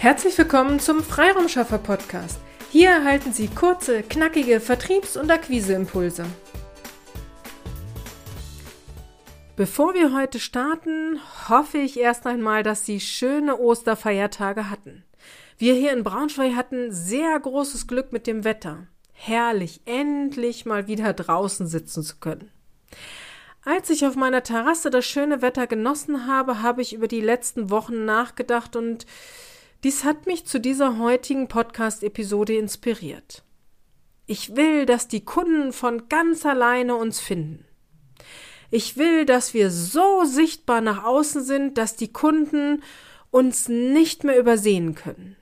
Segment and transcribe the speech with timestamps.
[0.00, 2.40] Herzlich willkommen zum Freiraumschaffer Podcast.
[2.70, 6.24] Hier erhalten Sie kurze, knackige Vertriebs- und Akquiseimpulse.
[9.56, 15.04] Bevor wir heute starten, hoffe ich erst einmal, dass Sie schöne Osterfeiertage hatten.
[15.58, 18.86] Wir hier in Braunschweig hatten sehr großes Glück mit dem Wetter.
[19.12, 22.50] Herrlich, endlich mal wieder draußen sitzen zu können.
[23.66, 27.68] Als ich auf meiner Terrasse das schöne Wetter genossen habe, habe ich über die letzten
[27.68, 29.04] Wochen nachgedacht und
[29.82, 33.42] dies hat mich zu dieser heutigen Podcast-Episode inspiriert.
[34.26, 37.64] Ich will, dass die Kunden von ganz alleine uns finden.
[38.70, 42.82] Ich will, dass wir so sichtbar nach außen sind, dass die Kunden
[43.30, 45.36] uns nicht mehr übersehen können.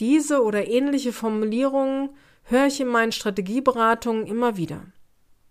[0.00, 2.10] Diese oder ähnliche Formulierungen
[2.44, 4.82] höre ich in meinen Strategieberatungen immer wieder.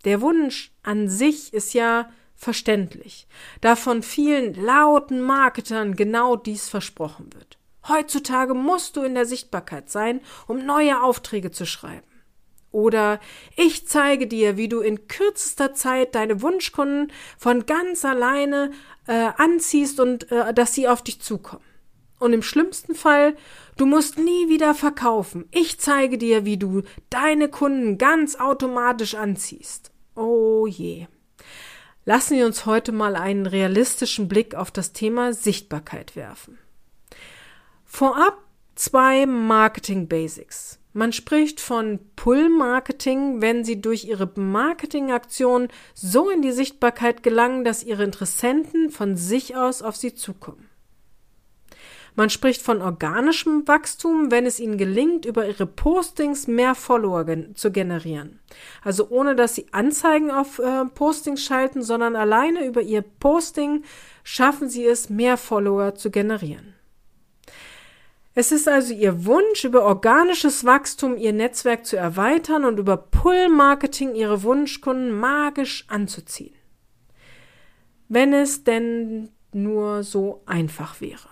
[0.05, 3.27] Der Wunsch an sich ist ja verständlich,
[3.61, 7.58] da von vielen lauten Marketern genau dies versprochen wird.
[7.87, 12.05] Heutzutage musst du in der Sichtbarkeit sein, um neue Aufträge zu schreiben.
[12.71, 13.19] Oder
[13.55, 18.71] ich zeige dir, wie du in kürzester Zeit deine Wunschkunden von ganz alleine
[19.07, 21.63] äh, anziehst und äh, dass sie auf dich zukommen.
[22.19, 23.35] Und im schlimmsten Fall,
[23.77, 25.47] du musst nie wieder verkaufen.
[25.51, 29.91] Ich zeige dir, wie du deine Kunden ganz automatisch anziehst.
[30.15, 31.07] Oh je.
[32.05, 36.59] Lassen wir uns heute mal einen realistischen Blick auf das Thema Sichtbarkeit werfen.
[37.91, 38.37] Vorab
[38.75, 40.79] zwei Marketing Basics.
[40.93, 47.83] Man spricht von Pull-Marketing, wenn Sie durch Ihre Marketingaktion so in die Sichtbarkeit gelangen, dass
[47.83, 50.69] Ihre Interessenten von sich aus auf Sie zukommen.
[52.15, 57.55] Man spricht von organischem Wachstum, wenn es ihnen gelingt, über ihre Postings mehr Follower gen
[57.55, 58.39] zu generieren.
[58.83, 63.83] Also ohne dass sie Anzeigen auf äh, Postings schalten, sondern alleine über ihr Posting
[64.23, 66.78] schaffen sie es, mehr Follower zu generieren.
[68.35, 74.15] Es ist also ihr Wunsch, über organisches Wachstum ihr Netzwerk zu erweitern und über Pull-Marketing
[74.15, 76.55] ihre Wunschkunden magisch anzuziehen.
[78.07, 81.29] Wenn es denn nur so einfach wäre.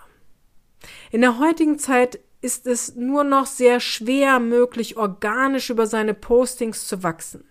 [1.10, 6.86] In der heutigen Zeit ist es nur noch sehr schwer möglich, organisch über seine Postings
[6.86, 7.44] zu wachsen.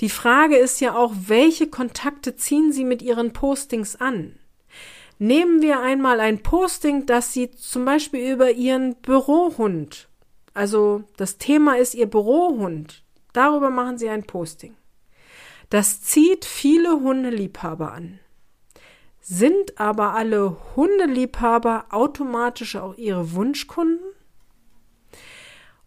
[0.00, 4.38] Die Frage ist ja auch, welche Kontakte ziehen Sie mit Ihren Postings an?
[5.24, 10.06] Nehmen wir einmal ein Posting, das Sie zum Beispiel über Ihren Bürohund,
[10.52, 13.02] also das Thema ist Ihr Bürohund,
[13.32, 14.76] darüber machen Sie ein Posting.
[15.70, 18.20] Das zieht viele Hundeliebhaber an.
[19.18, 24.04] Sind aber alle Hundeliebhaber automatisch auch ihre Wunschkunden?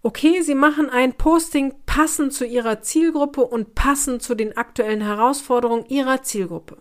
[0.02, 5.86] Okay, sie machen ein Posting passend zu ihrer Zielgruppe und passend zu den aktuellen Herausforderungen
[5.86, 6.80] ihrer Zielgruppe.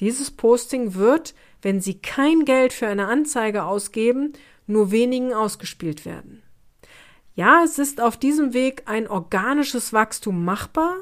[0.00, 4.32] Dieses Posting wird, wenn sie kein Geld für eine Anzeige ausgeben,
[4.66, 6.42] nur wenigen ausgespielt werden.
[7.34, 10.96] Ja, es ist auf diesem Weg ein organisches Wachstum machbar,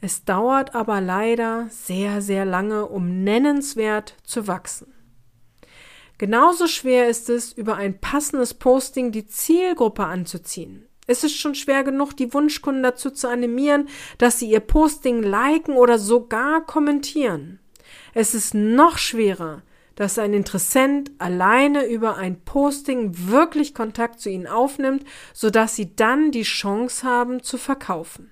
[0.00, 4.92] es dauert aber leider sehr, sehr lange, um nennenswert zu wachsen.
[6.18, 10.88] Genauso schwer ist es, über ein passendes Posting die Zielgruppe anzuziehen.
[11.06, 13.88] Es ist schon schwer genug, die Wunschkunden dazu zu animieren,
[14.18, 17.60] dass sie ihr Posting liken oder sogar kommentieren.
[18.14, 19.62] Es ist noch schwerer,
[19.94, 26.30] dass ein Interessent alleine über ein Posting wirklich Kontakt zu ihnen aufnimmt, sodass sie dann
[26.30, 28.30] die Chance haben zu verkaufen.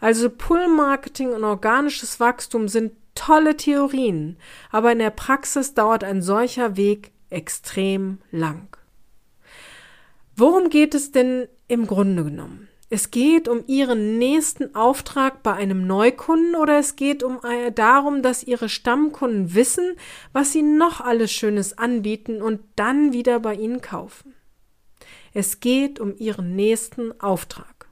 [0.00, 4.36] Also Pull-Marketing und organisches Wachstum sind tolle Theorien,
[4.70, 8.76] aber in der Praxis dauert ein solcher Weg extrem lang.
[10.36, 12.68] Worum geht es denn im Grunde genommen?
[12.88, 18.22] Es geht um Ihren nächsten Auftrag bei einem Neukunden oder es geht um äh, darum,
[18.22, 19.96] dass Ihre Stammkunden wissen,
[20.32, 24.34] was Sie noch alles Schönes anbieten und dann wieder bei Ihnen kaufen.
[25.34, 27.88] Es geht um Ihren nächsten Auftrag.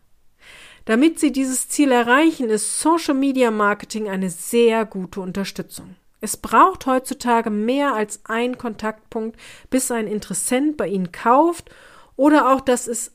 [0.84, 5.96] Damit Sie dieses Ziel erreichen, ist Social Media Marketing eine sehr gute Unterstützung.
[6.20, 9.38] Es braucht heutzutage mehr als ein Kontaktpunkt,
[9.70, 11.70] bis ein Interessent bei Ihnen kauft
[12.16, 13.12] oder auch, dass es,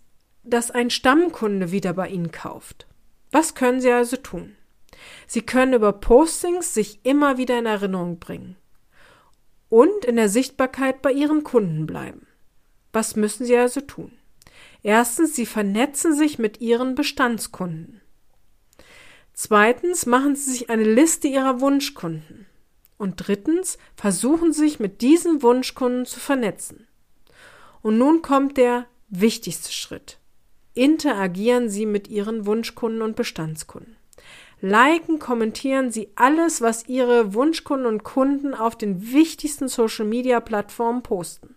[0.49, 2.87] dass ein Stammkunde wieder bei Ihnen kauft.
[3.31, 4.55] Was können Sie also tun?
[5.27, 8.57] Sie können über Postings sich immer wieder in Erinnerung bringen
[9.69, 12.27] und in der Sichtbarkeit bei Ihren Kunden bleiben.
[12.91, 14.11] Was müssen Sie also tun?
[14.83, 18.01] Erstens, sie vernetzen sich mit ihren Bestandskunden.
[19.33, 22.45] Zweitens, machen sie sich eine Liste ihrer Wunschkunden.
[22.97, 26.87] Und drittens, versuchen sie sich mit diesen Wunschkunden zu vernetzen.
[27.81, 30.17] Und nun kommt der wichtigste Schritt.
[30.73, 33.97] Interagieren Sie mit Ihren Wunschkunden und Bestandskunden.
[34.61, 41.01] Liken, kommentieren Sie alles, was Ihre Wunschkunden und Kunden auf den wichtigsten Social Media Plattformen
[41.01, 41.55] posten.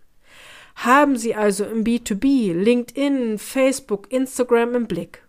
[0.75, 5.23] Haben Sie also im B2B, LinkedIn, Facebook, Instagram im Blick.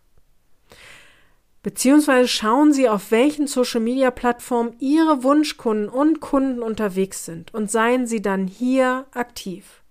[1.65, 8.21] Beziehungsweise schauen Sie, auf welchen Social-Media-Plattformen Ihre Wunschkunden und Kunden unterwegs sind und seien Sie
[8.21, 9.83] dann hier aktiv.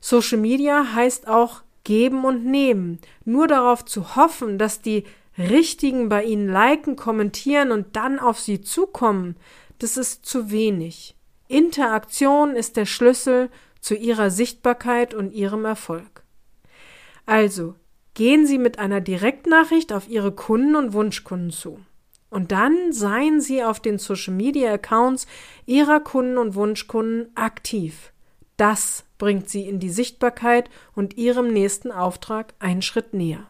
[0.00, 2.98] Social Media heißt auch geben und nehmen.
[3.24, 5.04] Nur darauf zu hoffen, dass die
[5.38, 9.36] Richtigen bei Ihnen liken, kommentieren und dann auf Sie zukommen,
[9.78, 11.16] das ist zu wenig.
[11.48, 13.50] Interaktion ist der Schlüssel
[13.80, 16.22] zu Ihrer Sichtbarkeit und Ihrem Erfolg.
[17.26, 17.74] Also,
[18.14, 21.80] gehen Sie mit einer Direktnachricht auf Ihre Kunden und Wunschkunden zu.
[22.30, 25.26] Und dann seien Sie auf den Social Media Accounts
[25.66, 28.13] Ihrer Kunden und Wunschkunden aktiv.
[28.56, 33.46] Das bringt Sie in die Sichtbarkeit und Ihrem nächsten Auftrag einen Schritt näher.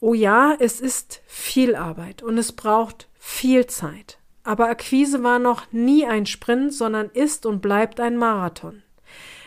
[0.00, 4.18] Oh ja, es ist viel Arbeit und es braucht viel Zeit.
[4.42, 8.82] Aber Akquise war noch nie ein Sprint, sondern ist und bleibt ein Marathon.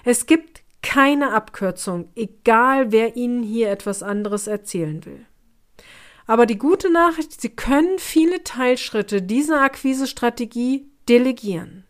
[0.03, 5.25] Es gibt keine Abkürzung, egal wer Ihnen hier etwas anderes erzählen will.
[6.27, 11.82] Aber die gute Nachricht, Sie können viele Teilschritte dieser Akquisestrategie delegieren.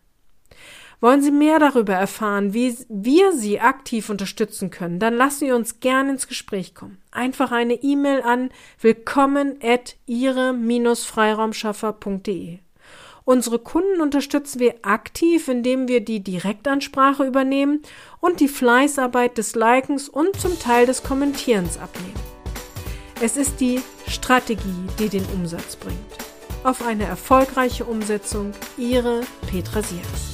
[1.04, 5.80] Wollen Sie mehr darüber erfahren, wie wir Sie aktiv unterstützen können, dann lassen Sie uns
[5.80, 6.96] gerne ins Gespräch kommen.
[7.10, 8.48] Einfach eine E-Mail an
[8.80, 12.60] willkommen at ihre-freiraumschaffer.de.
[13.26, 17.82] Unsere Kunden unterstützen wir aktiv, indem wir die Direktansprache übernehmen
[18.20, 22.14] und die Fleißarbeit des Likens und zum Teil des Kommentierens abnehmen.
[23.20, 25.98] Es ist die Strategie, die den Umsatz bringt.
[26.62, 29.20] Auf eine erfolgreiche Umsetzung, Ihre
[29.50, 30.33] Petra Siers.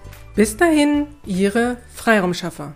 [0.33, 2.73] Bis dahin, Ihre Freiraumschaffer.